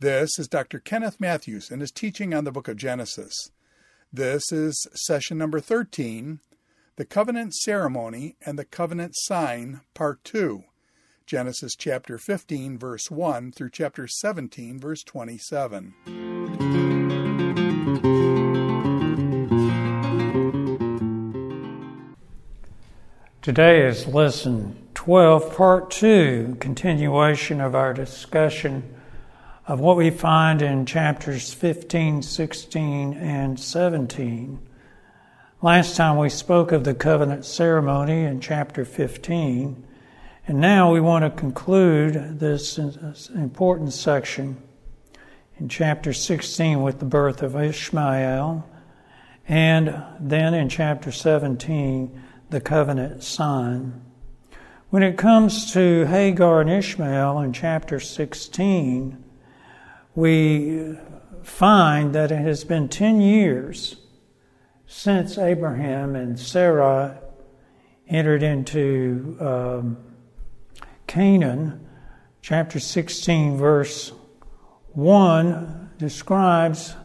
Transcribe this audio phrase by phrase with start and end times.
[0.00, 0.78] This is Dr.
[0.78, 3.50] Kenneth Mathews and his teaching on the book of Genesis.
[4.12, 6.40] This is session number 13,
[6.96, 10.64] the covenant ceremony and the covenant sign, part 2.
[11.26, 15.94] Genesis chapter 15, verse 1 through chapter 17, verse 27.
[23.42, 28.94] Today is lesson 12, part 2, continuation of our discussion
[29.66, 34.58] of what we find in chapters 15, 16, and 17.
[35.62, 39.86] Last time we spoke of the covenant ceremony in chapter 15,
[40.46, 42.76] and now we want to conclude this
[43.34, 44.62] important section
[45.58, 48.68] in chapter 16 with the birth of Ishmael,
[49.48, 54.04] and then in chapter 17, the covenant sign.
[54.90, 59.22] When it comes to Hagar and Ishmael in chapter 16,
[60.16, 60.96] we
[61.44, 63.98] find that it has been 10 years
[64.88, 67.20] since Abraham and Sarah
[68.08, 69.96] entered into um,
[71.06, 71.86] Canaan.
[72.42, 74.10] Chapter 16, verse
[74.94, 76.96] 1 describes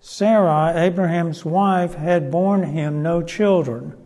[0.00, 4.02] Sarah, Abraham's wife, had borne him no children.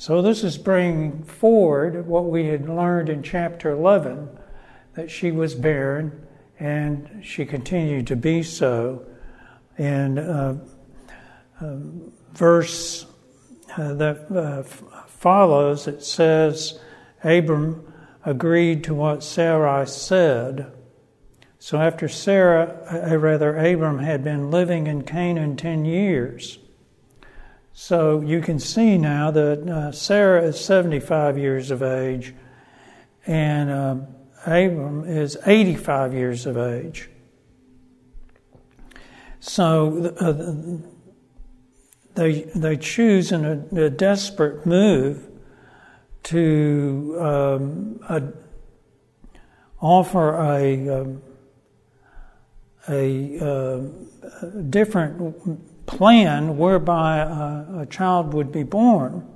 [0.00, 4.28] So, this is bringing forward what we had learned in chapter 11
[4.94, 6.24] that she was barren
[6.60, 9.04] and she continued to be so.
[9.76, 10.64] In uh,
[11.60, 11.76] uh,
[12.32, 13.06] verse
[13.76, 14.62] uh, that uh,
[15.08, 16.78] follows, it says,
[17.24, 17.92] Abram
[18.24, 20.70] agreed to what Sarai said.
[21.58, 26.60] So after Sarah, uh, rather Abram had been living in Canaan ten years.
[27.80, 32.34] So you can see now that uh, Sarah is 75 years of age,
[33.24, 34.06] and um,
[34.44, 37.08] Abram is 85 years of age.
[39.38, 40.82] So uh,
[42.16, 45.28] they, they choose in a, a desperate move
[46.24, 48.32] to um,
[49.80, 51.22] offer a, um,
[52.88, 53.80] a, uh,
[54.42, 59.26] a, different plan whereby a, a child would be born.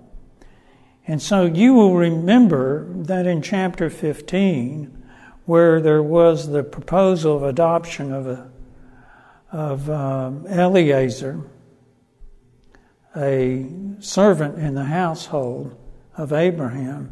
[1.08, 5.02] And so you will remember that in chapter 15,
[5.46, 8.50] where there was the proposal of adoption of, a,
[9.50, 11.40] of um, Eliezer,
[13.16, 13.66] a
[13.98, 15.76] servant in the household
[16.16, 17.10] of Abraham,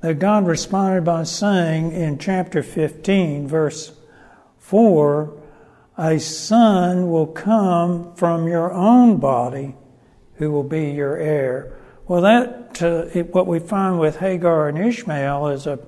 [0.00, 3.92] that God responded by saying in chapter 15, verse
[4.58, 5.39] 4,
[6.00, 9.76] a son will come from your own body
[10.34, 11.76] who will be your heir.
[12.08, 15.78] Well, that uh, it, what we find with Hagar and Ishmael is a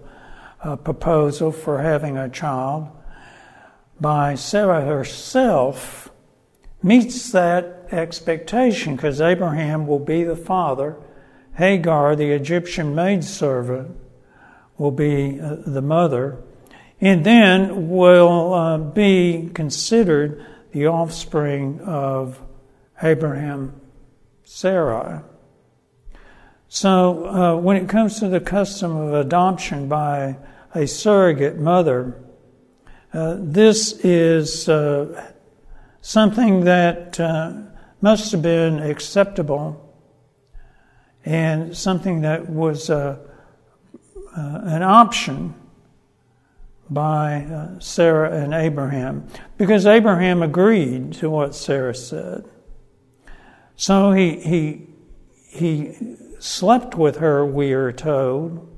[0.62, 2.88] a proposal for having a child
[4.00, 6.10] by Sarah herself
[6.82, 10.96] meets that expectation because Abraham will be the father,
[11.56, 13.96] Hagar, the Egyptian maidservant,
[14.78, 16.42] will be uh, the mother,
[17.02, 22.40] and then will uh, be considered the offspring of
[23.02, 23.78] Abraham,
[24.44, 25.20] Sarai.
[26.68, 30.36] So, uh, when it comes to the custom of adoption by
[30.74, 32.18] a surrogate mother.
[33.12, 35.30] Uh, this is uh,
[36.00, 37.52] something that uh,
[38.00, 39.78] must have been acceptable
[41.24, 43.18] and something that was uh,
[44.34, 45.54] an option
[46.92, 49.26] by uh, Sarah and Abraham
[49.56, 52.44] because Abraham agreed to what Sarah said.
[53.76, 54.86] So he, he,
[55.48, 58.68] he slept with her, we are told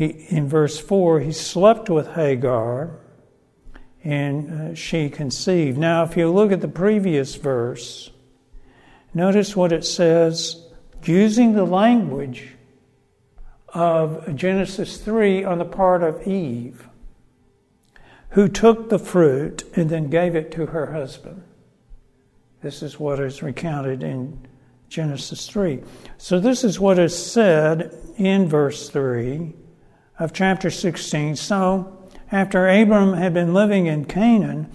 [0.00, 3.00] he, in verse 4, he slept with Hagar
[4.02, 5.76] and uh, she conceived.
[5.76, 8.10] Now, if you look at the previous verse,
[9.12, 10.64] notice what it says
[11.04, 12.56] using the language
[13.74, 16.88] of Genesis 3 on the part of Eve,
[18.30, 21.42] who took the fruit and then gave it to her husband.
[22.62, 24.46] This is what is recounted in
[24.88, 25.80] Genesis 3.
[26.18, 29.54] So, this is what is said in verse 3
[30.18, 31.36] of chapter 16.
[31.36, 34.70] So, after Abram had been living in Canaan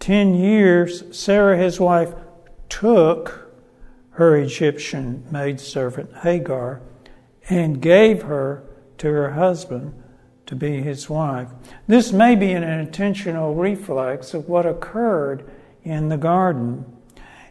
[0.00, 2.14] 10 years, Sarah, his wife,
[2.68, 3.52] took
[4.10, 6.80] her Egyptian maidservant Hagar
[7.48, 8.62] and gave her
[8.98, 9.99] to her husband
[10.50, 11.48] to be his wife.
[11.86, 15.48] This may be an intentional reflex of what occurred
[15.84, 16.84] in the garden.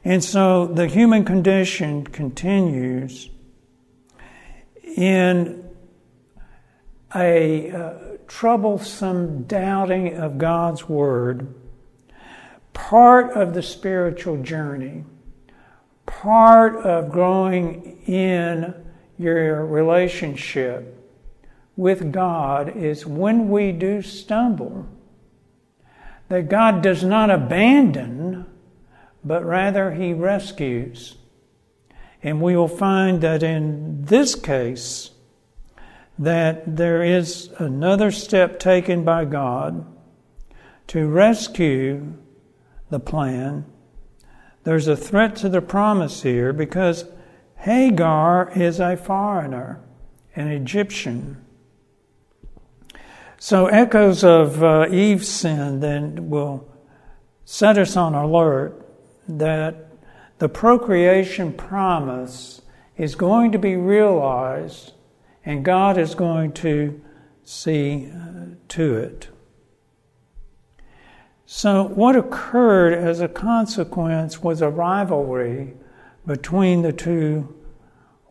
[0.04, 3.30] And so the human condition continues
[4.84, 5.64] in
[7.16, 7.94] a uh,
[8.28, 11.56] troublesome doubting of God's Word,
[12.74, 15.06] part of the spiritual journey,
[16.06, 18.74] part of growing in
[19.18, 20.99] your relationship
[21.80, 24.86] with God is when we do stumble,
[26.28, 28.46] that God does not abandon,
[29.24, 31.16] but rather He rescues.
[32.22, 35.12] And we will find that in this case,
[36.18, 39.86] that there is another step taken by God
[40.88, 42.14] to rescue
[42.90, 43.64] the plan.
[44.66, 47.06] There's a threat to the promise here because
[47.56, 49.80] Hagar is a foreigner,
[50.36, 51.46] an Egyptian.
[53.42, 56.68] So, echoes of uh, Eve's sin then will
[57.46, 58.86] set us on alert
[59.30, 59.88] that
[60.40, 62.62] the procreation promise
[62.98, 64.92] is going to be realized
[65.46, 67.02] and God is going to
[67.44, 69.30] see uh, to it.
[71.46, 75.76] So, what occurred as a consequence was a rivalry
[76.28, 77.56] between the two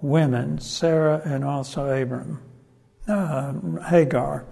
[0.02, 2.42] women, Sarah and also Abram,
[3.08, 3.54] uh,
[3.88, 4.44] Hagar.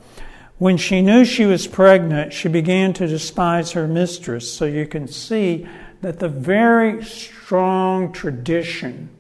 [0.58, 4.50] When she knew she was pregnant, she began to despise her mistress.
[4.50, 5.67] So you can see
[6.00, 9.11] that the very strong tradition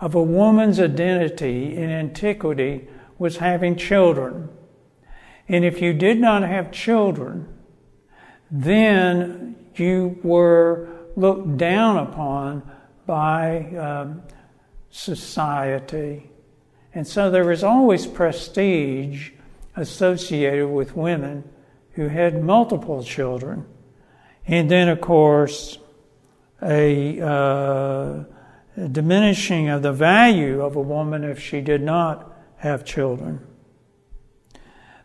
[0.00, 2.88] of a woman's identity in antiquity
[3.18, 4.50] was having children.
[5.48, 7.48] And if you did not have children,
[8.50, 12.70] then you were looked down upon
[13.06, 14.22] by um,
[14.90, 16.30] society.
[16.94, 19.30] And so there was always prestige
[19.78, 21.48] associated with women
[21.92, 23.66] who had multiple children.
[24.46, 25.78] And then, of course,
[26.62, 27.20] a.
[27.20, 28.24] Uh,
[28.86, 33.44] diminishing of the value of a woman if she did not have children.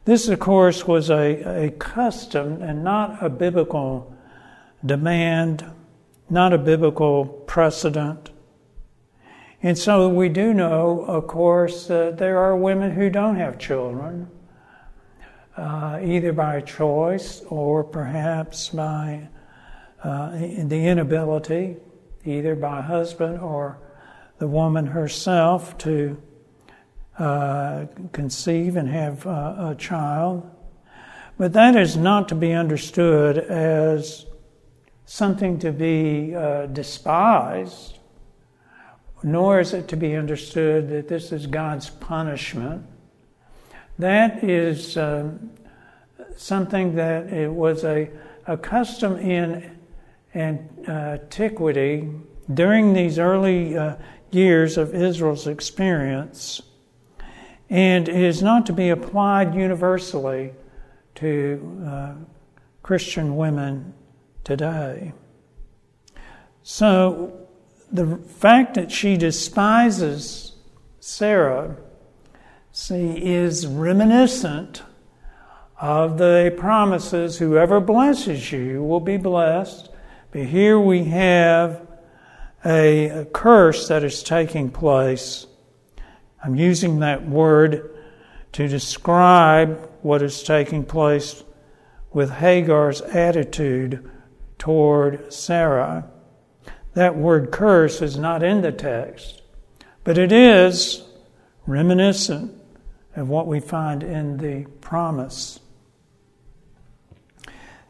[0.05, 4.15] This, of course, was a, a custom and not a biblical
[4.85, 5.65] demand,
[6.29, 8.29] not a biblical precedent.
[9.61, 14.29] And so we do know, of course, that there are women who don't have children,
[15.57, 19.27] uh, either by choice or perhaps by
[20.03, 21.77] uh, the inability
[22.25, 23.77] either by husband or
[24.37, 26.21] the woman herself to
[27.19, 30.49] uh, conceive and have a child.
[31.37, 34.25] But that is not to be understood as
[35.05, 37.99] something to be uh, despised,
[39.21, 42.85] nor is it to be understood that this is God's punishment.
[43.99, 45.51] That is um,
[46.35, 48.09] something that it was a,
[48.47, 49.77] a custom in
[50.35, 52.09] antiquity,
[52.53, 53.95] during these early uh,
[54.31, 56.61] years of Israel's experience,
[57.69, 60.53] and is not to be applied universally
[61.15, 62.13] to uh,
[62.81, 63.93] Christian women
[64.43, 65.13] today.
[66.63, 67.47] So,
[67.91, 70.55] the fact that she despises
[70.99, 71.77] Sarah,
[72.73, 74.81] see, is reminiscent
[75.79, 79.89] of the promises whoever blesses you will be blessed,
[80.31, 81.87] but here we have
[82.65, 85.45] a, a curse that is taking place.
[86.43, 87.95] I'm using that word
[88.53, 91.43] to describe what is taking place
[92.11, 94.09] with Hagar's attitude
[94.57, 96.09] toward Sarah.
[96.95, 99.43] That word curse is not in the text,
[100.03, 101.03] but it is
[101.67, 102.61] reminiscent
[103.15, 105.59] of what we find in the promise.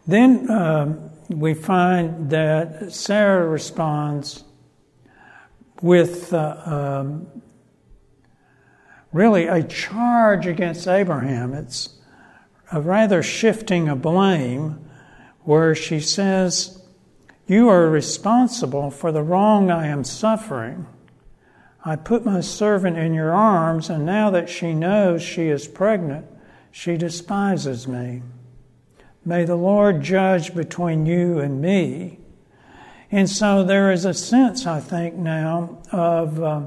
[0.05, 4.43] Then um, we find that Sarah responds
[5.81, 7.27] with uh, um,
[9.11, 11.53] really a charge against Abraham.
[11.53, 11.89] It's
[12.71, 14.89] a rather shifting of blame
[15.41, 16.81] where she says,
[17.47, 20.87] You are responsible for the wrong I am suffering.
[21.85, 26.25] I put my servant in your arms, and now that she knows she is pregnant,
[26.71, 28.21] she despises me.
[29.25, 32.19] May the Lord judge between you and me.
[33.11, 36.61] And so there is a sense, I think, now of uh,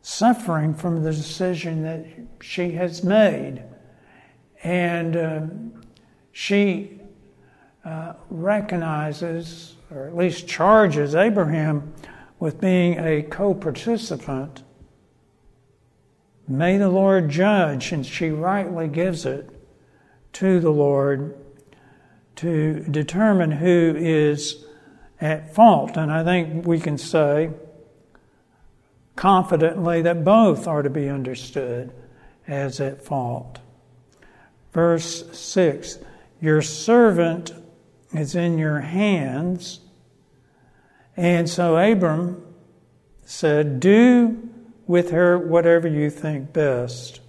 [0.00, 2.06] suffering from the decision that
[2.40, 3.62] she has made.
[4.62, 5.46] And uh,
[6.32, 7.00] she
[7.84, 11.92] uh, recognizes, or at least charges Abraham
[12.40, 14.64] with being a co participant.
[16.48, 19.48] May the Lord judge, and she rightly gives it
[20.32, 21.36] to the Lord
[22.36, 24.64] to determine who is
[25.20, 25.96] at fault.
[25.96, 27.50] And I think we can say
[29.14, 31.92] confidently that both are to be understood
[32.48, 33.58] as at fault.
[34.72, 35.98] Verse 6
[36.40, 37.52] Your servant
[38.12, 39.80] is in your hands.
[41.20, 42.42] And so Abram
[43.26, 44.48] said, Do
[44.86, 47.20] with her whatever you think best.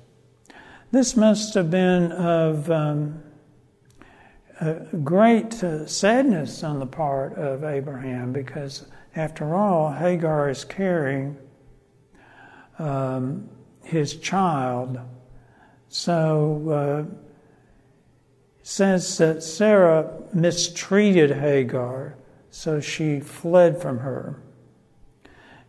[0.92, 3.22] This must have been of um,
[5.04, 11.36] great uh, sadness on the part of Abraham because, after all, Hagar is carrying
[12.80, 13.50] um,
[13.84, 15.02] his child.
[15.90, 17.16] So, uh,
[18.64, 22.16] says that Sarah mistreated Hagar,
[22.52, 24.40] so she fled from her.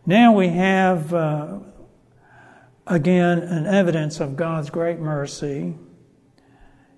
[0.05, 1.59] Now we have uh,
[2.85, 5.75] again an evidence of God's great mercy,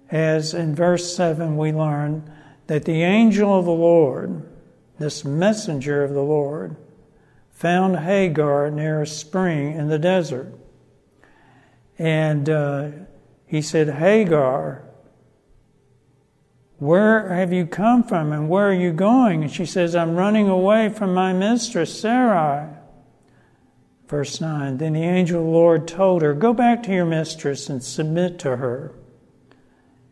[0.10, 2.30] as in verse 7 we learn
[2.68, 4.50] that the angel of the Lord,
[4.98, 6.76] this messenger of the Lord,
[7.52, 10.52] found Hagar near a spring in the desert.
[11.98, 12.90] And uh,
[13.46, 14.85] he said, Hagar,
[16.78, 19.44] where have you come from and where are you going?
[19.44, 22.68] And she says, I'm running away from my mistress, Sarai.
[24.08, 27.70] Verse 9 Then the angel of the Lord told her, Go back to your mistress
[27.70, 28.94] and submit to her.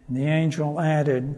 [0.08, 1.38] And the angel added,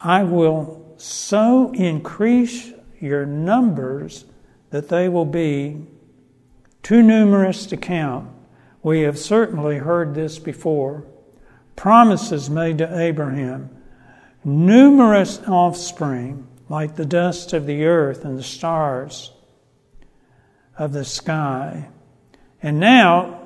[0.00, 4.24] I will so increase your numbers
[4.70, 5.84] that they will be
[6.82, 8.30] too numerous to count.
[8.82, 11.04] We have certainly heard this before
[11.76, 13.70] promises made to Abraham,
[14.44, 19.32] numerous offspring like the dust of the earth and the stars
[20.78, 21.88] of the sky.
[22.62, 23.40] And now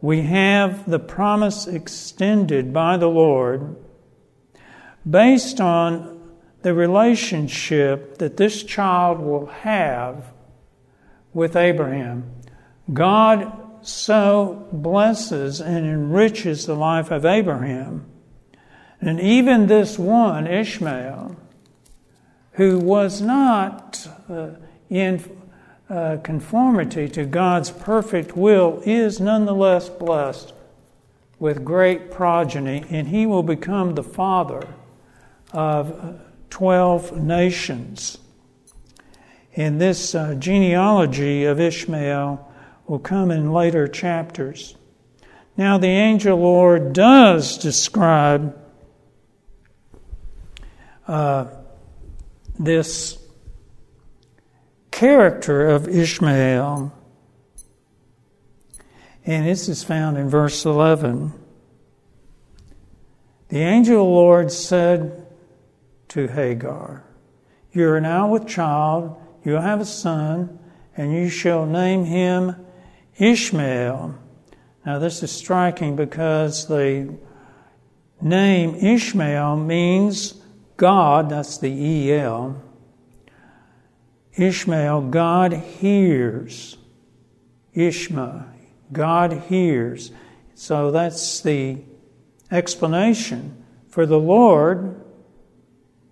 [0.00, 3.76] we have the promise extended by the Lord
[5.08, 10.32] based on the relationship that this child will have
[11.32, 12.30] with Abraham.
[12.92, 18.06] God so blesses and enriches the life of Abraham.
[19.00, 21.36] And even this one, Ishmael,
[22.52, 24.50] who was not uh,
[24.88, 25.22] in
[25.90, 30.54] uh, conformity to God's perfect will, is nonetheless blessed
[31.38, 34.66] with great progeny, and he will become the father
[35.52, 38.18] of 12 nations.
[39.52, 42.50] In this uh, genealogy of Ishmael,
[42.86, 44.76] will come in later chapters.
[45.56, 48.58] Now, the angel Lord does describe
[51.06, 51.46] uh,
[52.58, 53.18] this
[54.90, 56.92] character of Ishmael,
[59.26, 61.32] and this is found in verse 11.
[63.48, 65.26] The angel Lord said
[66.08, 67.04] to Hagar,
[67.72, 70.58] You are now with child, you have a son,
[70.96, 72.63] and you shall name him
[73.18, 74.18] Ishmael.
[74.84, 77.16] Now, this is striking because the
[78.20, 80.34] name Ishmael means
[80.76, 82.62] God, that's the EL.
[84.36, 86.76] Ishmael, God hears.
[87.74, 88.48] Ishma,
[88.92, 90.10] God hears.
[90.54, 91.78] So that's the
[92.50, 93.64] explanation.
[93.88, 95.00] For the Lord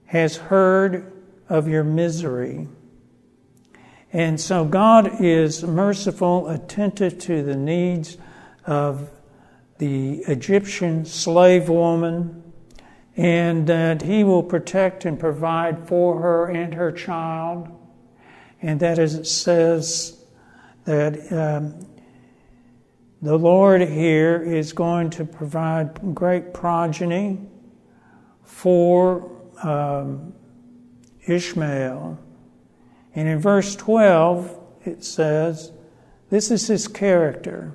[0.07, 1.13] has heard
[1.49, 2.69] of your misery.
[4.13, 8.19] And so God is merciful, attentive to the needs
[8.67, 9.11] of
[9.79, 12.53] the Egyptian slave woman,
[13.17, 17.69] and that He will protect and provide for her and her child.
[18.61, 20.23] And that, as it says,
[20.85, 21.87] that um,
[23.23, 27.39] the Lord here is going to provide great progeny
[28.45, 29.31] for
[29.63, 30.35] um,
[31.27, 32.19] Ishmael.
[33.15, 35.73] And in verse 12, it says,
[36.31, 37.73] This is his character.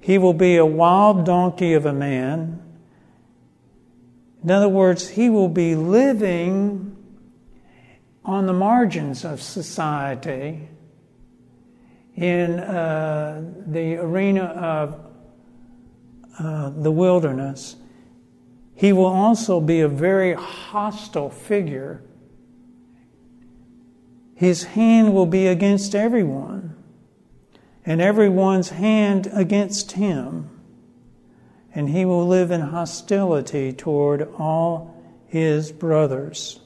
[0.00, 2.62] He will be a wild donkey of a man.
[4.42, 6.96] In other words, he will be living
[8.24, 10.68] on the margins of society
[12.14, 15.00] in uh, the arena of
[16.38, 17.76] uh, the wilderness.
[18.74, 22.02] He will also be a very hostile figure
[24.38, 26.72] his hand will be against everyone,
[27.84, 30.48] and everyone's hand against him.
[31.74, 34.94] And he will live in hostility toward all
[35.26, 36.60] his brothers.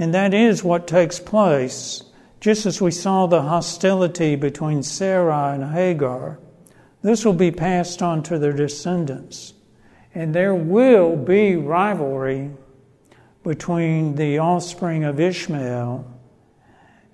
[0.00, 2.02] And that is what takes place,
[2.40, 6.40] just as we saw the hostility between Sarah and Hagar.
[7.02, 9.54] This will be passed on to their descendants.
[10.12, 12.50] And there will be rivalry
[13.44, 16.09] between the offspring of Ishmael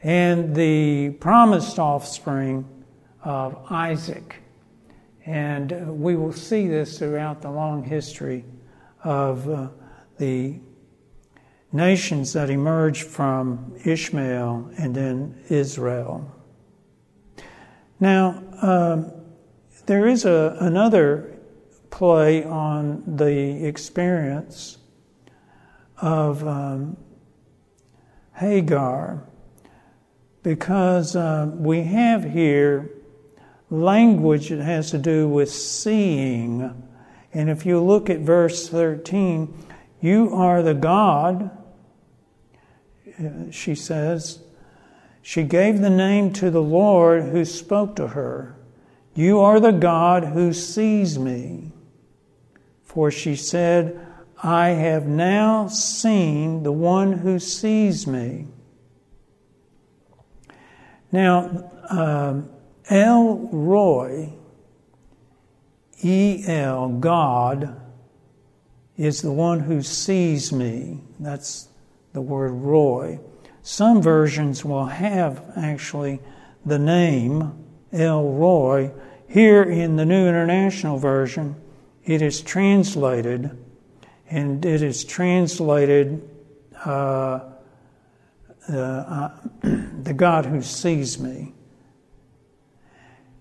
[0.07, 2.65] and the promised offspring
[3.25, 4.37] of Isaac.
[5.27, 8.45] And we will see this throughout the long history
[9.03, 9.69] of uh,
[10.19, 10.61] the
[11.73, 16.33] nations that emerged from Ishmael and then Israel.
[17.99, 19.11] Now, um,
[19.87, 21.37] there is a, another
[21.91, 24.79] play on the experience
[26.01, 26.97] of um,
[28.35, 29.27] Hagar
[30.47, 32.88] because uh, we have here
[33.69, 36.85] language that has to do with seeing.
[37.35, 39.53] And if you look at verse 13,
[40.00, 41.50] you are the God,
[43.19, 44.38] uh, she says.
[45.21, 48.57] She gave the name to the Lord who spoke to her.
[49.17, 51.73] You are the God who sees me.
[52.85, 54.00] For she said,
[54.45, 58.47] I have now seen the one who sees me.
[61.16, 62.50] Now, um,
[62.90, 64.35] El Roi,
[66.02, 67.80] E L, God,
[68.99, 71.00] is the one who sees me.
[71.18, 71.68] That's
[72.12, 73.18] the word Roi.
[73.62, 76.20] Some versions will have actually
[76.66, 78.92] the name El Roi.
[79.26, 81.56] Here in the New International Version,
[82.04, 83.56] it is translated,
[84.28, 86.28] and it is translated
[86.85, 87.40] uh,
[88.68, 89.30] uh,
[89.62, 91.54] the God who sees me.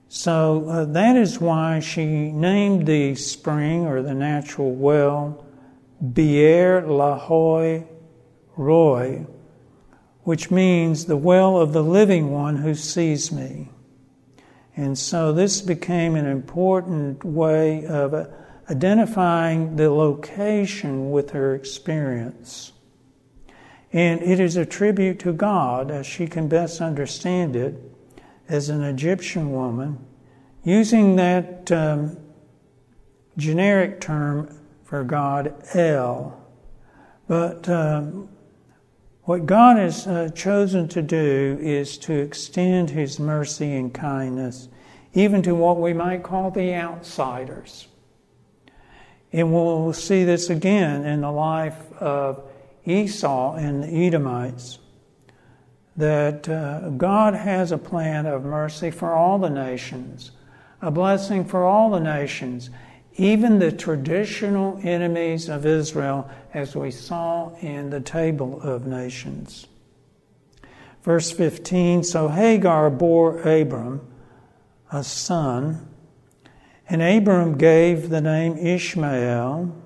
[0.08, 5.46] So uh, that is why she named the spring or the natural well
[6.13, 7.88] Be'er Lahai
[8.55, 9.25] Roi,
[10.24, 13.70] which means the well of the living one who sees me.
[14.77, 18.27] And so this became an important way of
[18.70, 22.74] identifying the location with her experience.
[23.96, 27.75] And it is a tribute to God, as she can best understand it,
[28.50, 30.06] as an Egyptian woman,
[30.66, 32.18] using that um,
[33.38, 36.38] generic term for God, El.
[37.29, 38.27] But um,
[39.24, 44.68] what God has uh, chosen to do is to extend His mercy and kindness
[45.14, 47.88] even to what we might call the outsiders.
[49.31, 52.44] And we'll see this again in the life of
[52.86, 54.80] Esau and the Edomites
[55.98, 60.32] that uh, God has a plan of mercy for all the nations,
[60.82, 62.70] a blessing for all the nations,
[63.16, 69.68] even the traditional enemies of Israel, as we saw in the table of nations.
[71.04, 74.02] Verse 15 So Hagar bore Abram
[74.92, 75.88] a son,
[76.90, 79.84] and Abram gave the name Ishmael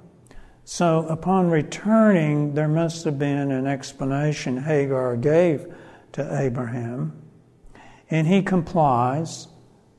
[0.69, 5.65] so upon returning, there must have been an explanation Hagar gave
[6.11, 7.19] to Abraham,
[8.11, 9.47] and he complies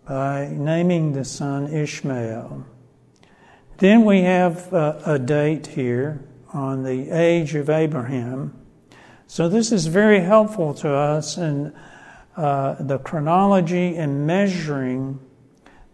[0.06, 2.64] by naming the son Ishmael.
[3.78, 8.54] Then we have a, a date here on the age of Abraham.
[9.26, 11.74] So this is very helpful to us in
[12.36, 15.18] uh, the chronology and measuring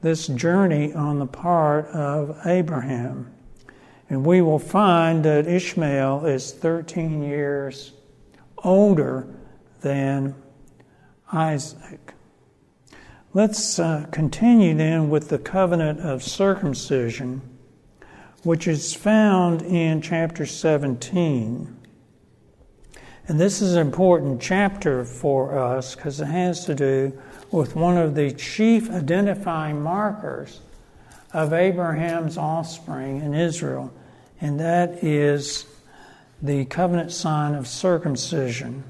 [0.02, 3.32] this journey on the part of Abraham.
[4.08, 7.92] And we will find that Ishmael is 13 years
[8.58, 9.26] older
[9.80, 10.34] than
[11.32, 12.14] Isaac.
[13.34, 17.42] Let's uh, continue then with the covenant of circumcision,
[18.44, 21.76] which is found in chapter 17.
[23.28, 27.12] And this is an important chapter for us because it has to do
[27.50, 30.60] with one of the chief identifying markers
[31.36, 33.92] of Abraham's offspring in Israel,
[34.40, 35.66] and that is
[36.40, 38.82] the covenant sign of circumcision.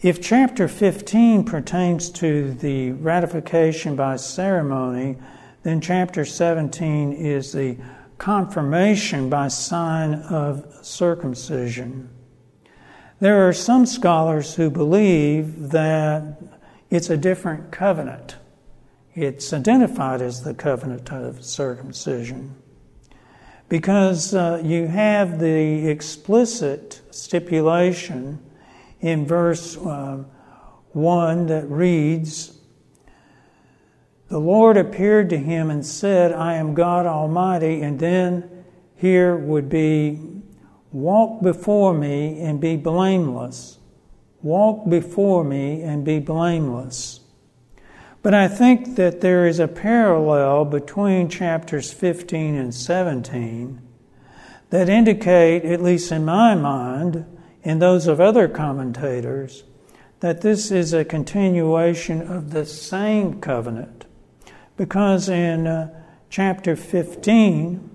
[0.00, 5.18] If chapter 15 pertains to the ratification by ceremony,
[5.62, 7.76] then chapter 17 is the
[8.16, 12.08] confirmation by sign of circumcision.
[13.20, 16.40] There are some scholars who believe that
[16.88, 18.36] it's a different covenant
[19.14, 22.56] it's identified as the covenant of circumcision
[23.68, 28.38] because uh, you have the explicit stipulation
[29.00, 30.22] in verse uh,
[30.92, 32.58] 1 that reads,
[34.28, 37.82] The Lord appeared to him and said, I am God Almighty.
[37.82, 38.64] And then
[38.96, 40.20] here would be,
[40.92, 43.78] Walk before me and be blameless.
[44.42, 47.18] Walk before me and be blameless.
[48.24, 53.82] But I think that there is a parallel between chapters 15 and 17
[54.70, 57.26] that indicate, at least in my mind,
[57.62, 59.64] and those of other commentators,
[60.20, 64.06] that this is a continuation of the same covenant
[64.78, 67.90] Because in uh, chapter 15,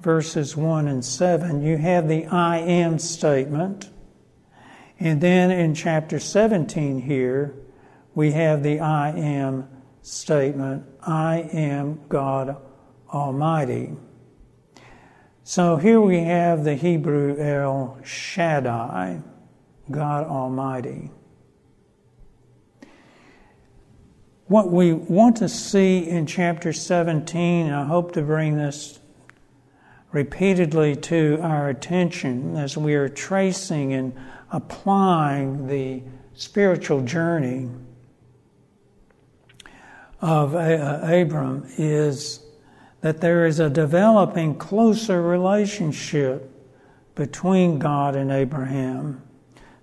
[0.00, 3.90] verses 1 and 7, you have the I am statement.
[4.98, 7.54] And then in chapter 17 here,
[8.14, 9.68] we have the I am
[10.02, 12.56] statement I am God
[13.12, 13.92] Almighty.
[15.42, 19.20] So here we have the Hebrew El Shaddai,
[19.90, 21.10] God Almighty.
[24.46, 29.00] What we want to see in chapter 17, and I hope to bring this
[30.12, 34.14] repeatedly to our attention as we are tracing and
[34.52, 36.02] applying the
[36.34, 37.68] spiritual journey
[40.20, 42.40] of uh, Abram is
[43.00, 46.50] that there is a developing closer relationship
[47.14, 49.22] between God and Abraham.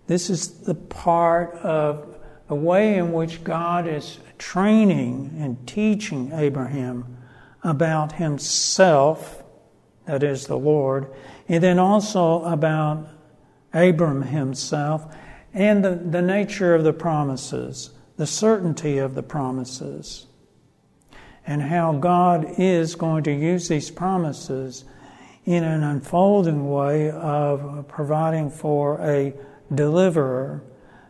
[0.07, 2.17] This is the part of
[2.47, 7.17] the way in which God is training and teaching Abraham
[7.63, 9.43] about himself,
[10.05, 11.13] that is the Lord,
[11.47, 13.07] and then also about
[13.73, 15.15] Abram himself
[15.53, 20.27] and the, the nature of the promises, the certainty of the promises
[21.47, 24.85] and how God is going to use these promises
[25.43, 29.33] in an unfolding way of providing for a
[29.73, 30.61] deliverer.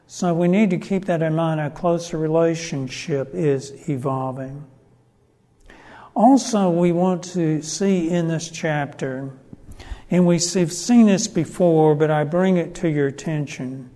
[0.08, 1.60] So we need to keep that in mind.
[1.60, 4.66] A closer relationship is evolving.
[6.16, 9.34] Also, we want to see in this chapter,
[10.10, 13.91] and we've seen this before, but I bring it to your attention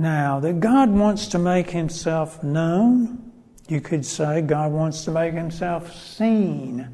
[0.00, 3.30] now, that God wants to make himself known
[3.70, 6.88] you could say God wants to make himself seen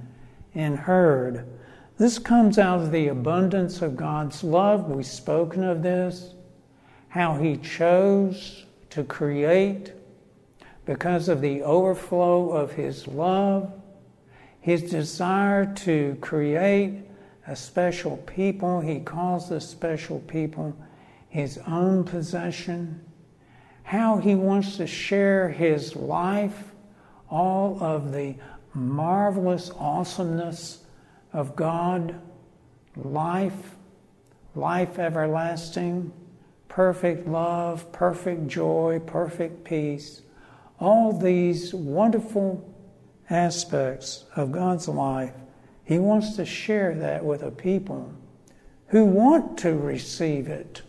[0.54, 1.48] and heard.
[1.96, 4.90] This comes out of the abundance of God's love.
[4.90, 6.34] We've spoken of this,
[7.08, 9.94] how he chose to create
[10.84, 13.72] because of the overflow of his love,
[14.60, 17.04] his desire to create
[17.46, 18.82] a special people.
[18.82, 20.76] He calls this special people
[21.28, 23.06] his own possession
[23.86, 26.72] how he wants to share his life,
[27.30, 28.34] all of the
[28.74, 30.84] marvelous awesomeness
[31.32, 32.20] of God,
[32.96, 33.76] life,
[34.56, 36.12] life everlasting,
[36.68, 40.22] perfect love, perfect joy, perfect peace.
[40.80, 42.68] All these wonderful
[43.30, 45.34] aspects of God's life,
[45.84, 48.12] he wants to share that with a people
[48.88, 50.82] who want to receive it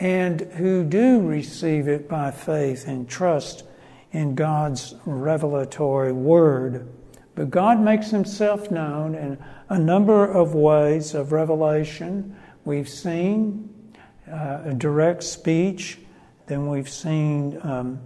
[0.00, 3.64] and who do receive it by faith and trust
[4.12, 6.88] in God's revelatory word.
[7.34, 12.34] But God makes himself known in a number of ways of revelation.
[12.64, 13.94] We've seen
[14.30, 15.98] uh, direct speech,
[16.46, 18.00] then we've seen um,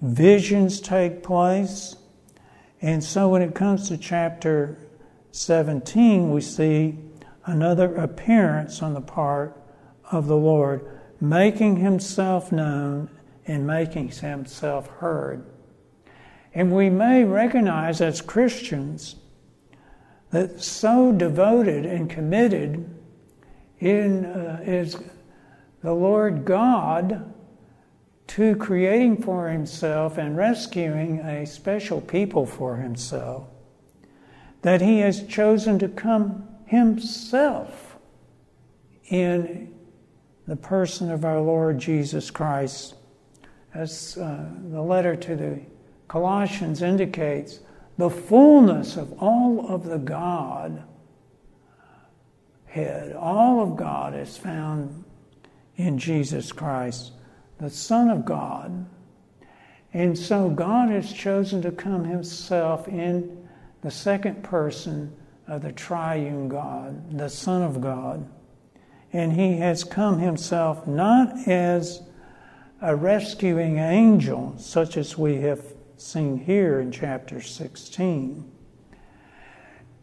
[0.00, 1.96] visions take place.
[2.80, 4.78] And so when it comes to chapter
[5.32, 6.96] 17, we see
[7.44, 9.60] another appearance on the part
[10.12, 13.10] of the Lord making himself known
[13.46, 15.44] and making himself heard.
[16.54, 19.16] And we may recognize as Christians
[20.30, 22.88] that so devoted and committed
[23.78, 24.96] in uh, is
[25.82, 27.32] the Lord God
[28.28, 33.48] to creating for himself and rescuing a special people for himself
[34.62, 37.96] that he has chosen to come himself
[39.08, 39.74] in
[40.50, 42.96] the person of our Lord Jesus Christ.
[43.72, 45.60] As uh, the letter to the
[46.08, 47.60] Colossians indicates,
[47.98, 50.82] the fullness of all of the God
[52.64, 55.04] head, all of God is found
[55.76, 57.12] in Jesus Christ,
[57.58, 58.84] the Son of God.
[59.92, 63.48] And so God has chosen to come Himself in
[63.82, 65.14] the second person
[65.46, 68.28] of the triune God, the Son of God
[69.12, 72.02] and he has come himself not as
[72.80, 75.60] a rescuing angel, such as we have
[75.96, 78.50] seen here in chapter 16,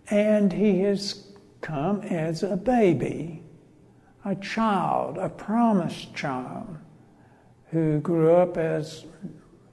[0.10, 3.44] and he has come as a baby,
[4.24, 6.78] a child, a promised child,
[7.72, 9.06] who grew up as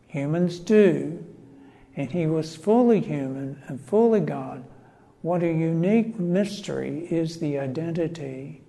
[0.07, 1.25] humans do,
[1.97, 4.65] and he was fully human and fully God.
[5.23, 8.64] What a unique mystery is the identity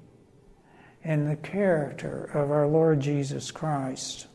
[1.06, 4.26] and the character of our Lord Jesus Christ.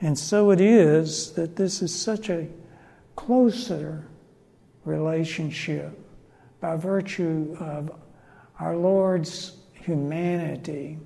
[0.00, 2.48] And so it is that this is such a
[3.14, 4.08] closer
[4.84, 5.98] relationship
[6.60, 7.90] by virtue of
[8.58, 10.98] our Lord's humanity,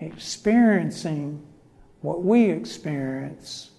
[0.00, 1.42] experiencing
[2.02, 3.70] what we experience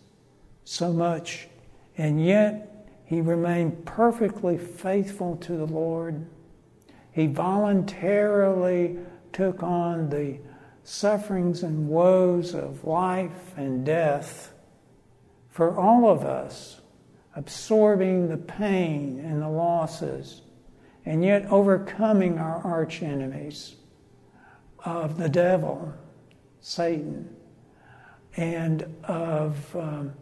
[0.64, 1.48] so much,
[1.96, 6.26] and yet he remained perfectly faithful to the Lord.
[7.12, 8.98] He voluntarily
[9.34, 10.40] took on the
[10.84, 14.54] sufferings and woes of life and death
[15.50, 16.82] for all of us,
[17.36, 20.42] absorbing the pain and the losses,
[21.06, 23.76] and yet overcoming our arch enemies
[24.84, 25.94] of the devil,
[26.60, 27.36] Satan,
[28.36, 30.14] and of um,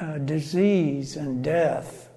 [0.00, 2.07] uh, disease and death,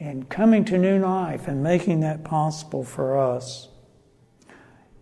[0.00, 3.68] and coming to new life and making that possible for us.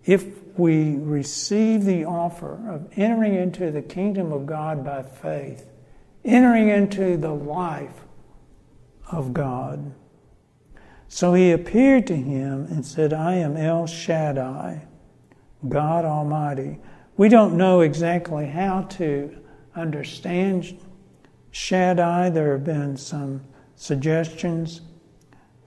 [0.04, 0.26] If
[0.58, 5.70] we receive the offer of entering into the kingdom of God by faith,
[6.24, 8.04] entering into the life
[9.10, 9.94] of God.
[11.08, 14.86] So he appeared to him and said, I am El Shaddai,
[15.68, 16.78] God Almighty.
[17.16, 19.36] We don't know exactly how to
[19.74, 20.78] understand
[21.50, 22.30] Shaddai.
[22.30, 23.42] There have been some
[23.82, 24.80] suggestions.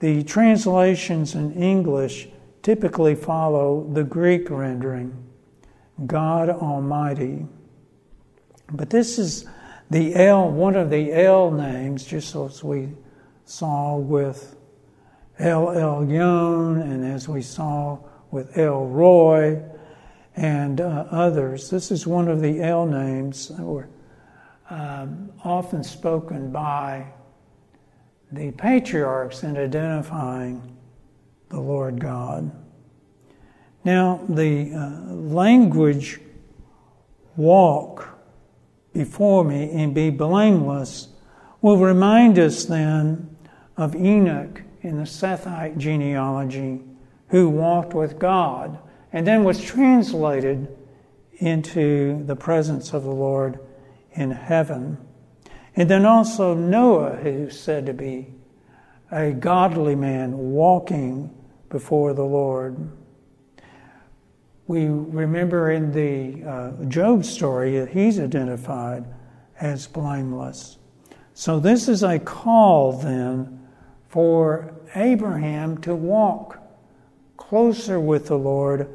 [0.00, 2.28] The translations in English
[2.62, 5.14] typically follow the Greek rendering,
[6.06, 7.46] God Almighty.
[8.72, 9.46] But this is
[9.90, 12.88] the El, one of the El names, just as we
[13.44, 14.56] saw with
[15.38, 17.98] El Elyon and as we saw
[18.30, 19.62] with El Roi
[20.36, 21.68] and uh, others.
[21.68, 23.90] This is one of the El names that were
[24.70, 27.12] um, often spoken by
[28.32, 30.76] the patriarchs in identifying
[31.48, 32.50] the Lord God.
[33.84, 36.20] Now, the uh, language
[37.36, 38.08] walk
[38.92, 41.08] before me and be blameless
[41.60, 43.36] will remind us then
[43.76, 46.80] of Enoch in the Sethite genealogy
[47.28, 48.78] who walked with God
[49.12, 50.68] and then was translated
[51.38, 53.58] into the presence of the Lord
[54.12, 54.98] in heaven.
[55.76, 58.32] And then also Noah, who's said to be
[59.10, 61.32] a godly man walking
[61.68, 62.90] before the Lord.
[64.66, 69.04] We remember in the uh, Job story that he's identified
[69.60, 70.78] as blameless.
[71.34, 73.68] So, this is a call then
[74.08, 76.58] for Abraham to walk
[77.36, 78.88] closer with the Lord,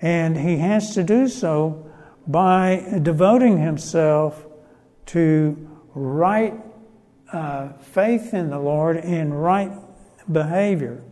[0.00, 1.88] and he has to do so
[2.26, 4.47] by devoting himself
[5.08, 6.54] to right
[7.32, 9.72] uh, faith in the Lord and right
[10.30, 11.02] behavior.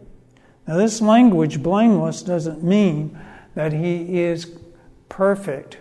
[0.66, 3.18] Now, this language, blameless, doesn't mean
[3.54, 4.58] that he is
[5.08, 5.78] perfect.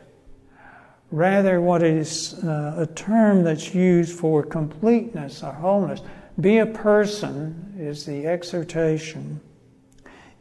[1.12, 6.02] Rather, what is uh, a term that's used for completeness or wholeness.
[6.40, 9.40] Be a person is the exhortation.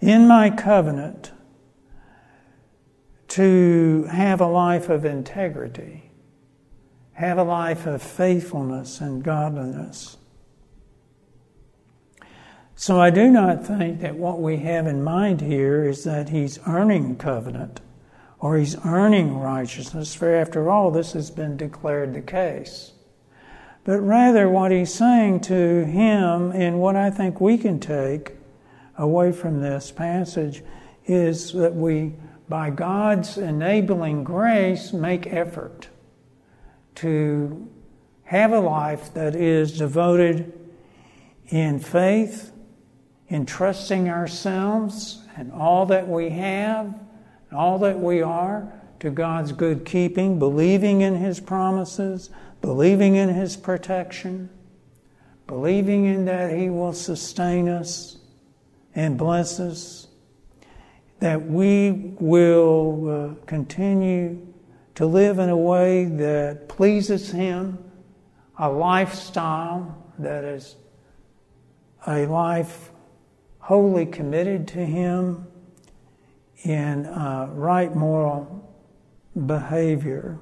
[0.00, 1.32] In my covenant,
[3.28, 6.03] to have a life of integrity,
[7.14, 10.16] have a life of faithfulness and godliness.
[12.76, 16.58] So I do not think that what we have in mind here is that he's
[16.66, 17.80] earning covenant
[18.40, 22.92] or he's earning righteousness, for after all, this has been declared the case.
[23.84, 28.32] But rather, what he's saying to him, and what I think we can take
[28.98, 30.62] away from this passage,
[31.06, 32.14] is that we,
[32.48, 35.88] by God's enabling grace, make effort
[36.96, 37.68] to
[38.24, 40.52] have a life that is devoted
[41.48, 42.52] in faith
[43.28, 46.86] in trusting ourselves and all that we have,
[47.50, 52.30] and all that we are to God's good keeping, believing in His promises,
[52.60, 54.48] believing in His protection,
[55.46, 58.18] believing in that He will sustain us
[58.94, 60.06] and bless us,
[61.18, 64.46] that we will uh, continue
[64.94, 67.78] to live in a way that pleases Him,
[68.58, 70.76] a lifestyle that is
[72.06, 72.90] a life
[73.58, 75.46] wholly committed to Him
[76.62, 78.76] in uh, right moral
[79.46, 80.38] behavior.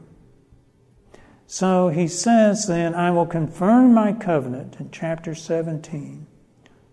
[1.46, 6.26] So he says then, I will confirm my covenant in chapter 17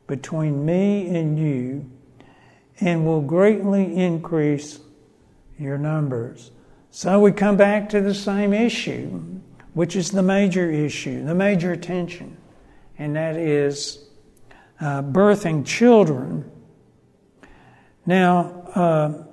[0.08, 1.89] between me and you
[2.82, 4.80] and will greatly increase
[5.58, 6.52] your numbers.
[6.91, 9.21] So we come back to the same issue,
[9.73, 12.36] which is the major issue, the major tension,
[12.97, 14.10] and that is
[14.82, 16.49] uh, birthing children.
[18.08, 19.23] Now, uh,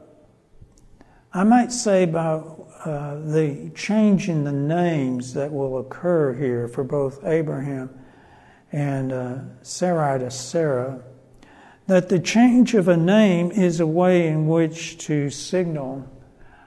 [1.32, 6.84] I might say about uh, the change in the names that will occur here for
[6.84, 7.90] both Abraham
[8.70, 11.02] and uh, Sarai to Sarah,
[11.86, 16.06] that the change of a name is a way in which to signal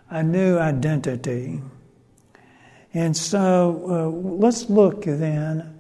[0.10, 1.62] a new identity.
[2.94, 5.80] And so uh, let's look then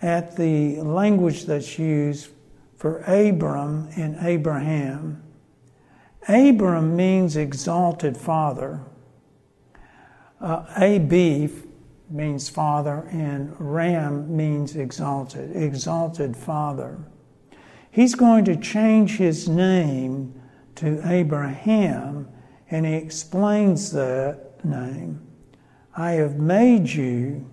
[0.00, 2.30] at the language that's used
[2.76, 5.22] for Abram and Abraham.
[6.28, 8.80] Abram means exalted father.
[10.40, 11.50] Uh, Abi
[12.08, 16.98] means father, and Ram means exalted, exalted father.
[17.90, 20.40] He's going to change his name
[20.76, 22.28] to Abraham,
[22.70, 25.20] and he explains that name.
[25.96, 27.50] I have made you.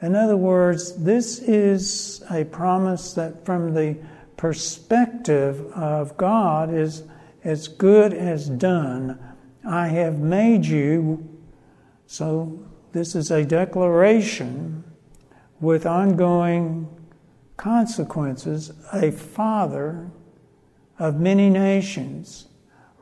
[0.00, 3.96] In other words, this is a promise that, from the
[4.36, 7.02] perspective of God, is
[7.42, 9.18] as good as done.
[9.64, 11.26] I have made you.
[12.06, 14.84] So, this is a declaration
[15.60, 16.88] with ongoing
[17.56, 20.10] consequences, a father
[20.98, 22.47] of many nations.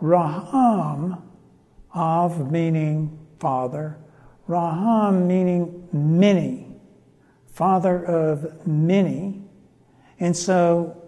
[0.01, 1.23] Raham,
[1.95, 3.99] of meaning father,
[4.47, 6.77] Raham meaning many,
[7.47, 9.43] father of many.
[10.21, 11.03] And so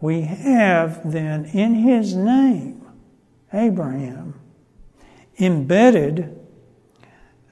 [0.00, 2.86] we have then in his name,
[3.52, 4.38] Abraham,
[5.38, 6.38] embedded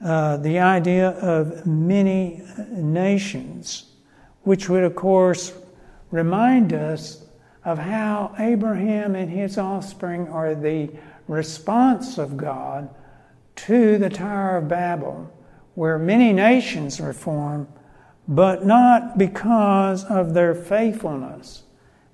[0.03, 3.91] uh, the idea of many nations,
[4.43, 5.53] which would, of course,
[6.11, 7.26] remind us
[7.67, 10.89] of how Abraham and his offspring are the
[11.27, 12.89] response of God
[13.57, 15.29] to the Tower of Babel,
[15.75, 17.67] where many nations were formed,
[18.25, 21.63] but not because of their faithfulness.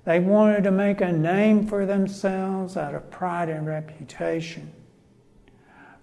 [0.04, 4.72] They wanted to make a name for themselves out of pride and reputation.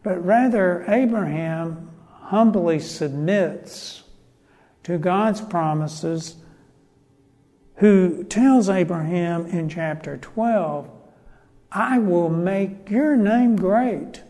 [0.02, 4.04] But rather, Abraham humbly submits
[4.84, 6.38] to God's promises,
[7.82, 10.88] who tells Abraham in chapter 12,
[11.72, 14.22] I will make your name great.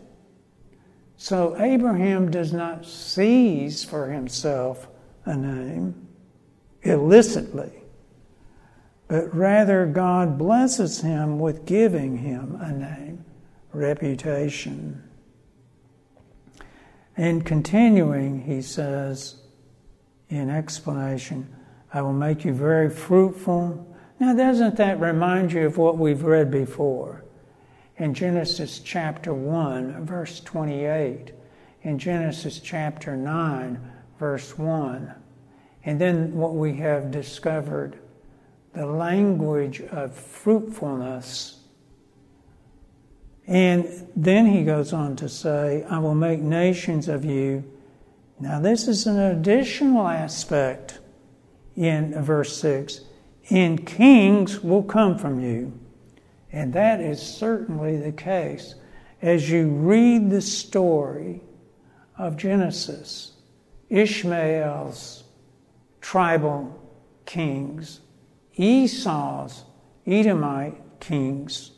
[1.18, 4.88] So Abraham does not seize for himself
[5.26, 6.08] a name
[6.80, 7.82] illicitly,
[9.06, 13.22] but rather God blesses him with giving him a name,
[13.74, 15.06] reputation.
[17.18, 19.42] And continuing, he says
[20.30, 21.54] in explanation,
[21.92, 23.86] I will make you very fruitful.
[24.18, 27.24] Now, doesn't that remind you of what we've read before?
[27.96, 31.32] In Genesis chapter 1, verse 28,
[31.82, 35.14] in Genesis chapter 9, verse 1.
[35.84, 37.98] And then what we have discovered
[38.72, 41.62] the language of fruitfulness
[43.46, 47.64] and then he goes on to say, I will make nations of you.
[48.38, 51.00] Now, this is an additional aspect
[51.76, 53.00] in verse 6.
[53.50, 55.78] And kings will come from you.
[56.52, 58.74] And that is certainly the case.
[59.20, 61.42] As you read the story
[62.18, 63.32] of Genesis,
[63.88, 65.24] Ishmael's
[66.00, 66.78] tribal
[67.24, 68.00] kings,
[68.56, 69.64] Esau's
[70.06, 71.72] Edomite kings,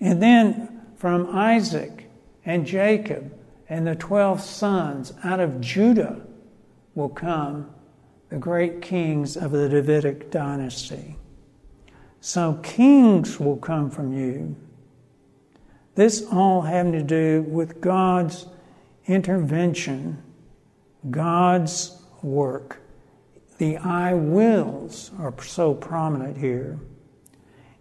[0.00, 2.10] and then from Isaac
[2.44, 3.32] and Jacob
[3.68, 6.20] and the 12 sons out of Judah
[6.94, 7.70] will come
[8.30, 11.16] the great kings of the Davidic dynasty.
[12.20, 14.56] So kings will come from you.
[15.96, 18.46] This all having to do with God's
[19.06, 20.22] intervention,
[21.10, 22.80] God's work.
[23.58, 26.78] The I wills are so prominent here.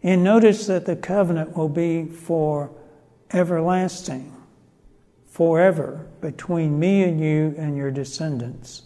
[0.01, 2.71] And notice that the covenant will be for
[3.31, 4.35] everlasting,
[5.27, 8.83] forever, between me and you and your descendants,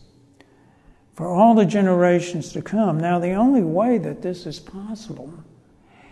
[1.13, 2.99] for all the generations to come.
[2.99, 5.33] Now, the only way that this is possible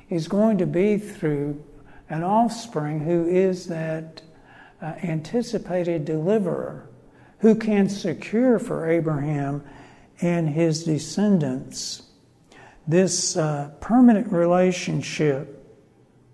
[0.09, 1.63] is going to be through
[2.09, 4.21] an offspring who is that
[4.81, 6.89] uh, anticipated deliverer
[7.39, 9.63] who can secure for Abraham
[10.21, 12.03] and his descendants
[12.87, 15.57] this uh, permanent relationship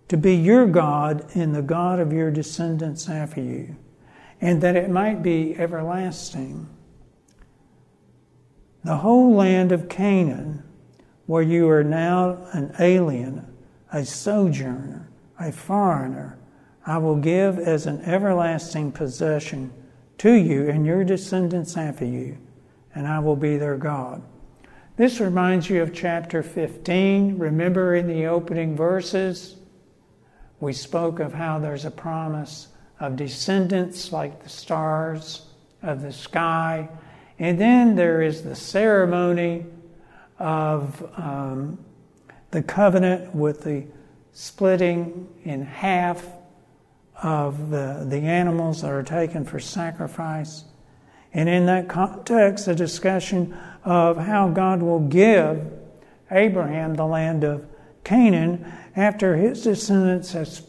[0.08, 3.76] to be your God and the God of your descendants after you,
[4.40, 6.68] and that it might be everlasting.
[8.84, 10.64] The whole land of Canaan,
[11.26, 13.46] where you are now an alien,
[13.92, 15.10] a sojourner,
[15.40, 16.38] a foreigner,
[16.86, 19.74] I will give as an everlasting possession
[20.20, 22.38] to you and your descendants after you,
[22.96, 24.22] and I will be their God.
[24.96, 27.38] This reminds you of chapter 15.
[27.38, 29.58] Remember in the opening verses,
[30.60, 32.70] we spoke of how there's a promise
[33.00, 35.44] of descendants like the stars
[35.84, 36.90] of the sky.
[37.40, 39.66] And then there is the ceremony
[40.40, 41.78] of um,
[42.52, 43.86] the covenant with the
[44.34, 46.26] splitting in half
[47.22, 50.64] of the, the animals that are taken for sacrifice.
[51.34, 55.72] And in that context, a discussion of how God will give
[56.32, 57.68] Abraham the land of
[58.04, 60.62] Canaan after his descendants have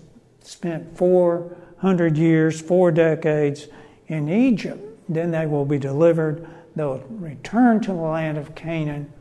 [0.43, 3.69] spent 400 years, four decades
[4.07, 4.85] in Egypt.
[5.09, 6.47] Then they will be delivered.
[6.79, 9.12] They'll return to the land of Canaan,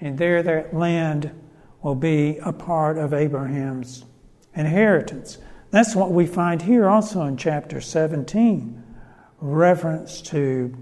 [0.00, 1.30] and there that land
[1.80, 4.04] will be a part of Abraham's
[4.56, 5.38] inheritance.
[5.70, 8.82] That's what we find here also in chapter 17
[9.40, 10.76] reference to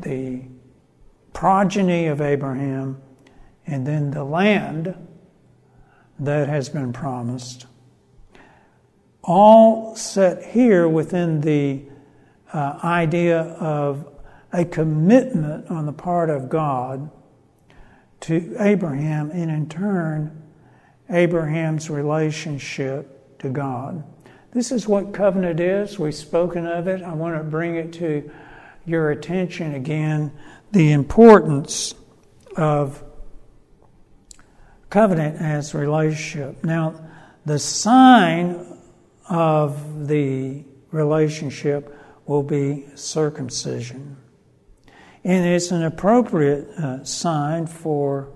[0.00, 0.42] the
[1.32, 3.00] progeny of Abraham
[3.66, 4.94] and then the land
[6.18, 7.64] that has been promised.
[9.22, 11.84] All set here within the
[12.52, 14.13] uh, idea of
[14.54, 17.10] a commitment on the part of God
[18.20, 20.42] to Abraham, and in turn,
[21.10, 24.04] Abraham's relationship to God.
[24.52, 25.98] This is what covenant is.
[25.98, 27.02] We've spoken of it.
[27.02, 28.30] I want to bring it to
[28.86, 30.32] your attention again
[30.70, 31.94] the importance
[32.56, 33.02] of
[34.88, 36.62] covenant as relationship.
[36.62, 36.94] Now,
[37.44, 38.78] the sign
[39.28, 44.16] of the relationship will be circumcision.
[45.24, 48.30] And it's an appropriate uh, sign for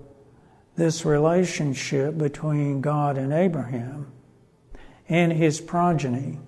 [0.77, 4.11] this relationship between God and Abraham
[5.09, 6.39] and his progeny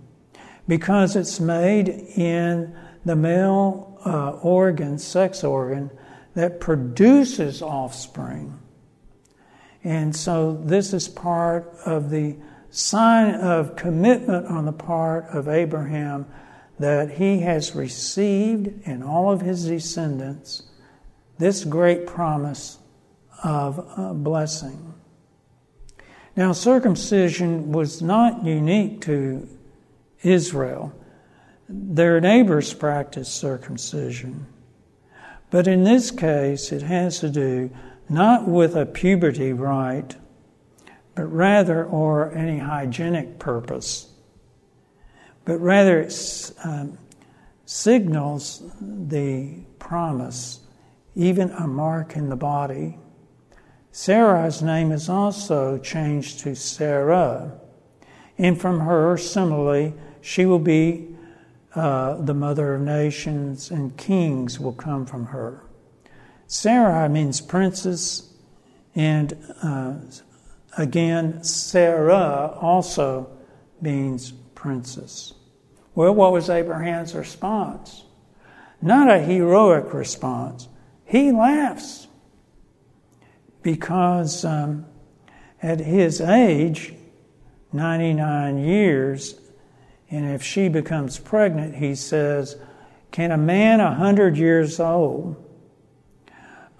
[0.66, 2.74] because it's made in
[3.05, 5.91] the male uh, organ, sex organ,
[6.34, 8.59] that produces offspring.
[9.82, 12.36] And so this is part of the
[12.70, 16.26] sign of commitment on the part of Abraham
[16.81, 20.62] that he has received in all of his descendants
[21.39, 22.78] this great promise
[23.45, 24.95] of uh, blessing.
[26.37, 29.47] Now, circumcision was not unique to
[30.22, 30.95] Israel.
[31.68, 34.47] Their neighbors practiced circumcision.
[35.51, 37.70] But in this case, it has to do
[38.09, 40.16] not with a puberty rite,
[41.14, 44.10] but rather, or any hygienic purpose,
[45.51, 46.96] but rather it um,
[47.64, 50.61] signals the promise,
[51.16, 52.96] even a mark in the body
[53.92, 57.59] Sarai's name is also changed to Sarah.
[58.38, 61.09] And from her, similarly, she will be
[61.74, 65.64] uh, the mother of nations, and kings will come from her.
[66.46, 68.32] Sarah means princess,
[68.94, 69.94] and uh,
[70.78, 73.30] again, Sarah also
[73.80, 75.34] means princess.
[76.01, 78.05] Well, what was Abraham's response?
[78.80, 80.66] Not a heroic response.
[81.05, 82.09] He laughs
[83.61, 84.86] because um,
[85.62, 86.94] at his age,
[87.74, 89.38] 99 years,
[90.11, 92.57] and if she becomes pregnant, he says,
[93.11, 95.36] Can a man 100 years old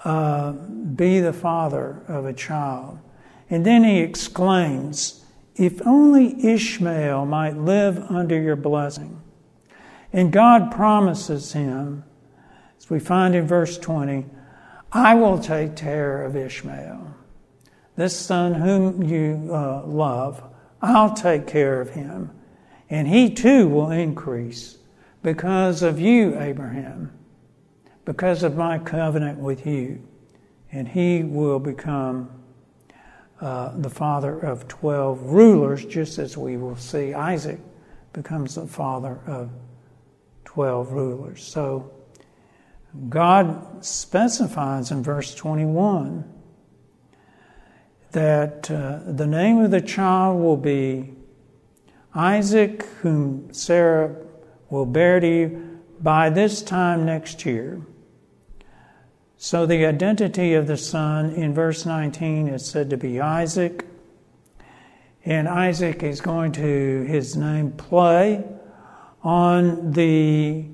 [0.03, 2.99] uh, be the father of a child?
[3.51, 5.20] And then he exclaims,
[5.61, 9.21] If only Ishmael might live under your blessing.
[10.11, 12.03] And God promises him,
[12.79, 14.25] as we find in verse 20,
[14.91, 17.15] I will take care of Ishmael.
[17.95, 20.43] This son whom you uh, love,
[20.81, 22.31] I'll take care of him.
[22.89, 24.79] And he too will increase
[25.23, 27.13] because of you, Abraham,
[28.07, 30.01] because of my covenant with you.
[30.73, 32.40] And he will become
[33.41, 37.59] uh, the father of 12 rulers, just as we will see Isaac
[38.13, 39.51] becomes the father of
[40.45, 41.43] 12 rulers.
[41.43, 41.91] So,
[43.09, 46.25] God specifies in verse 21
[48.13, 51.15] that uh, the name of the child will be
[52.15, 54.17] Isaac, whom Sarah
[54.69, 57.81] will bear to you by this time next year.
[59.43, 63.87] So the identity of the son in verse 19 is said to be Isaac.
[65.25, 68.45] And Isaac is going to, his name, play
[69.23, 70.67] on the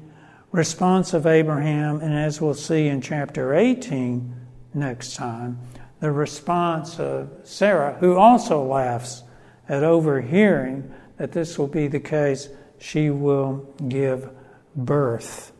[0.50, 4.34] response of Abraham, and as we'll see in chapter 18
[4.74, 5.60] next time,
[6.00, 9.22] the response of Sarah, who also laughs
[9.68, 12.48] at overhearing that this will be the case,
[12.80, 14.28] she will give
[14.74, 15.52] birth.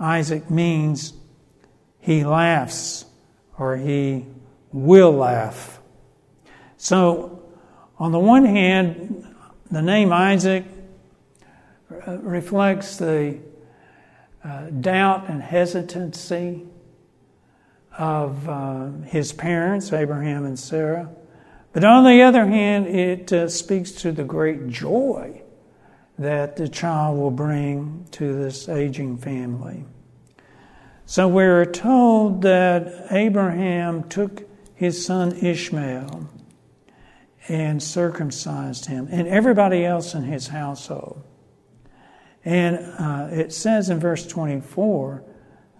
[0.00, 1.12] Isaac means
[2.00, 3.04] he laughs
[3.58, 4.26] or he
[4.72, 5.80] will laugh.
[6.76, 7.42] So,
[7.98, 9.26] on the one hand,
[9.70, 10.64] the name Isaac
[12.06, 13.38] reflects the
[14.42, 16.66] uh, doubt and hesitancy
[17.98, 21.10] of uh, his parents, Abraham and Sarah.
[21.72, 25.42] But on the other hand, it uh, speaks to the great joy
[26.18, 29.84] that the child will bring to this aging family.
[31.10, 36.28] So we're told that Abraham took his son Ishmael
[37.48, 41.24] and circumcised him, and everybody else in his household.
[42.44, 45.24] And uh, it says in verse 24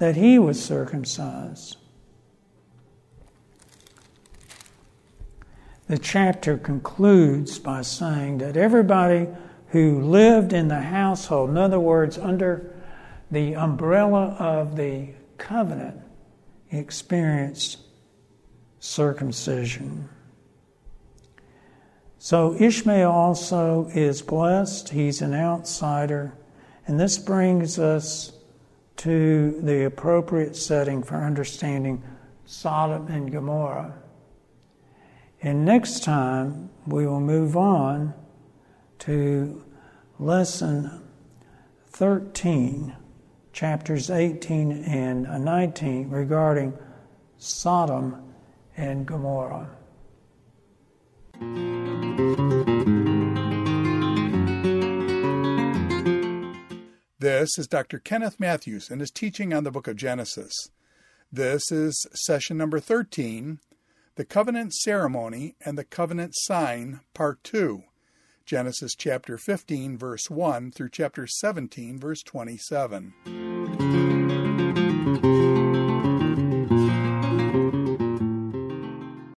[0.01, 1.77] that he was circumcised.
[5.87, 9.29] The chapter concludes by saying that everybody
[9.69, 12.75] who lived in the household, in other words, under
[13.31, 16.01] the umbrella of the covenant,
[16.71, 17.79] experienced
[18.79, 20.09] circumcision.
[22.19, 24.91] So Ishmael also is blessed.
[24.91, 26.35] He's an outsider.
[26.87, 28.33] And this brings us
[28.99, 32.05] to the appropriate setting for understanding
[32.45, 33.95] Sodom and Gomorrah.
[35.43, 38.13] And next time we will move on
[39.01, 39.65] to
[40.19, 41.03] lesson
[41.87, 42.95] 13,
[43.53, 46.77] chapters 18 and 19 regarding
[47.39, 48.23] Sodom
[48.77, 49.71] and Gomorrah.
[57.19, 57.99] This is Dr.
[57.99, 60.71] Kenneth Mathews and his teaching on the book of Genesis.
[61.31, 63.61] This is session number 13,
[64.17, 67.83] the covenant ceremony and the covenant sign, part 2.
[68.51, 74.20] Genesis chapter 15, verse 1 through chapter 17, verse 27.